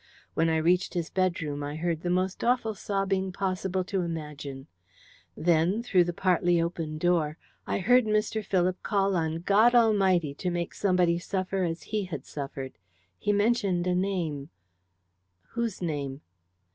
When 0.33 0.49
I 0.49 0.57
reached 0.57 0.95
his 0.95 1.11
bedroom, 1.11 1.61
I 1.61 1.75
heard 1.75 2.01
the 2.01 2.09
most 2.09 2.43
awful 2.43 2.73
sobbing 2.73 3.31
possible 3.31 3.83
to 3.83 4.01
imagine. 4.01 4.65
Then, 5.37 5.83
through 5.83 6.05
the 6.05 6.11
partly 6.11 6.59
open 6.59 6.97
door, 6.97 7.37
I 7.67 7.77
heard 7.77 8.05
Mr. 8.05 8.43
Philip 8.43 8.81
call 8.81 9.15
on 9.15 9.41
God 9.41 9.75
Almighty 9.75 10.33
to 10.33 10.49
make 10.49 10.73
somebody 10.73 11.19
suffer 11.19 11.61
as 11.61 11.83
he 11.83 12.05
had 12.05 12.25
suffered. 12.25 12.79
He 13.19 13.31
mentioned 13.31 13.85
a 13.85 13.93
name" 13.93 14.49
"Whose 15.51 15.83
name?" 15.83 16.21